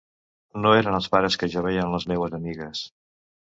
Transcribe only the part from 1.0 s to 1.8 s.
pares que jo